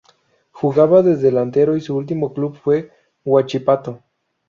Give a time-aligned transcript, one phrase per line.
[0.51, 2.89] Jugaba de delantero y su último club fue
[3.23, 4.01] Huachipato.